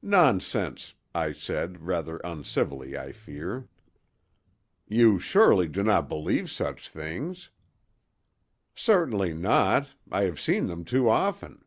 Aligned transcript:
"Nonsense!" 0.00 0.94
I 1.14 1.32
said, 1.32 1.82
rather 1.84 2.16
uncivilly, 2.24 2.96
I 2.96 3.12
fear. 3.12 3.68
"You 4.88 5.18
surely 5.18 5.68
do 5.68 5.82
not 5.82 6.08
believe 6.08 6.50
such 6.50 6.88
things?" 6.88 7.50
"Certainly 8.74 9.34
not: 9.34 9.88
I 10.10 10.22
have 10.22 10.40
seen 10.40 10.64
them 10.64 10.82
too 10.86 11.10
often." 11.10 11.62